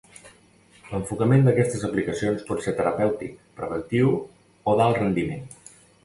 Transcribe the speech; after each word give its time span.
L'enfocament 0.91 1.43
d'aquestes 1.47 1.83
aplicacions 1.89 2.45
pot 2.47 2.63
ser 2.67 2.73
terapèutic, 2.79 3.35
preventiu 3.59 4.09
o 4.73 4.75
d'alt 4.81 4.99
rendiment. 5.03 5.45